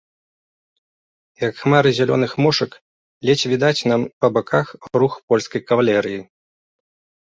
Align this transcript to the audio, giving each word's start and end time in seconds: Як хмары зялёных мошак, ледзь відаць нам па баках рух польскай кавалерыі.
Як 1.47 1.53
хмары 1.61 1.89
зялёных 1.99 2.31
мошак, 2.45 2.71
ледзь 3.31 3.47
відаць 3.55 3.85
нам 3.95 4.01
па 4.21 4.27
баках 4.41 4.67
рух 4.99 5.13
польскай 5.31 5.61
кавалерыі. 5.71 6.21